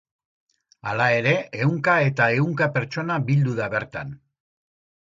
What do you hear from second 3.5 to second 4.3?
da bertan.